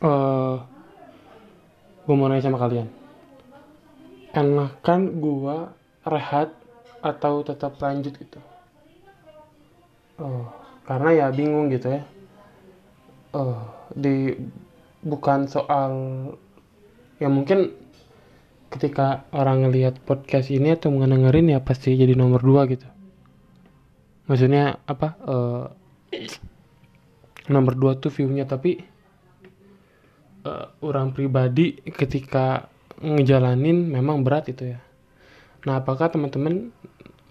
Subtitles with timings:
[0.00, 0.56] uh,
[2.04, 2.88] gue mau nanya sama kalian.
[4.32, 5.56] Enakan gue
[6.06, 6.50] rehat
[7.00, 8.40] atau tetap lanjut gitu?
[10.20, 10.44] Uh,
[10.84, 12.02] karena ya bingung gitu ya.
[13.30, 13.62] Uh,
[13.94, 14.34] di
[15.00, 15.92] bukan soal
[17.22, 17.72] ya mungkin
[18.70, 22.86] ketika orang ngelihat podcast ini atau ngedengerin ya pasti jadi nomor dua gitu.
[24.30, 25.08] Maksudnya apa?
[25.26, 25.64] Uh,
[27.50, 28.78] nomor dua tuh viewnya tapi
[30.44, 32.68] uh, orang pribadi ketika
[33.00, 34.78] ngejalanin memang berat itu ya.
[35.64, 36.72] Nah apakah teman-teman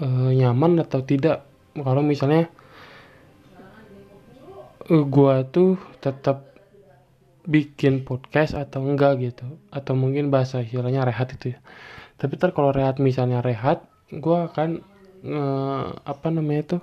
[0.02, 1.46] uh, nyaman atau tidak?
[1.78, 2.50] Kalau misalnya
[4.90, 6.50] uh, gua tuh tetap
[7.50, 11.60] bikin podcast atau enggak gitu atau mungkin bahasa istilahnya rehat itu ya.
[12.20, 14.82] Tapi ntar kalau rehat misalnya rehat gua akan
[15.26, 16.82] uh, apa namanya tuh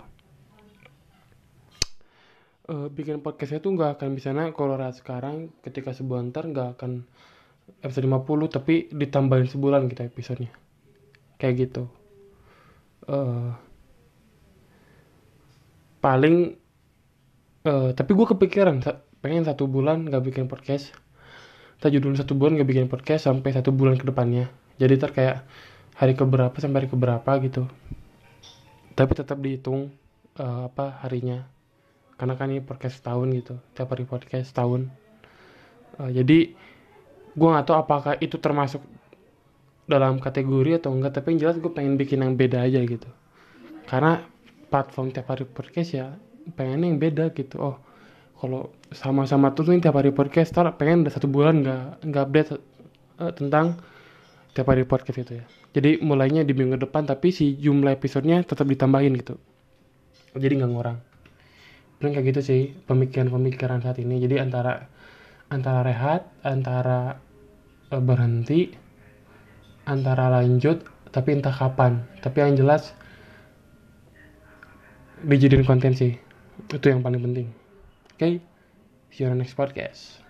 [2.70, 7.06] uh, bikin podcastnya tuh nggak akan misalnya kalau sekarang ketika sebulan ntar nggak akan
[7.83, 10.53] episode 50 tapi ditambahin sebulan kita gitu episodenya.
[11.39, 11.83] Kayak gitu.
[13.06, 13.55] Uh,
[16.03, 16.59] paling
[17.67, 18.83] uh, tapi gue kepikiran
[19.22, 20.94] pengen satu bulan nggak bikin podcast.
[21.77, 24.50] Kita judul satu bulan nggak bikin podcast sampai satu bulan ke depannya.
[24.81, 25.44] Jadi ntar kayak
[25.97, 27.69] hari keberapa sampai hari keberapa gitu.
[28.97, 29.92] Tapi tetap dihitung
[30.41, 31.56] uh, apa harinya
[32.17, 34.89] karena kan ini podcast tahun gitu tiap hari podcast tahun
[36.00, 36.56] uh, jadi
[37.36, 38.81] gue nggak tahu apakah itu termasuk
[39.86, 43.06] dalam kategori atau enggak tapi yang jelas gue pengen bikin yang beda aja gitu.
[43.87, 44.19] Karena
[44.67, 46.17] platform tiap hari podcast ya
[46.59, 47.61] pengen yang beda gitu.
[47.61, 47.77] Oh
[48.37, 52.50] kalau sama-sama tuh nih tiap hari podcast tar pengen udah satu bulan nggak nggak update
[53.20, 53.78] uh, tentang
[54.53, 55.47] tiap hari podcast itu ya.
[55.77, 59.37] Jadi mulainya di minggu depan tapi si jumlah episodenya tetap ditambahin gitu.
[60.34, 60.98] Jadi nggak ngurang
[61.98, 64.20] paling kayak gitu sih pemikiran-pemikiran saat ini.
[64.20, 64.89] Jadi antara
[65.48, 67.22] antara rehat antara
[67.94, 68.75] uh, berhenti
[69.86, 72.05] antara lanjut tapi entah kapan.
[72.20, 72.92] Tapi yang jelas
[75.25, 76.19] dijadiin konten sih.
[76.69, 77.48] Itu yang paling penting.
[78.16, 78.34] Oke okay?
[79.16, 80.25] see you on the next podcast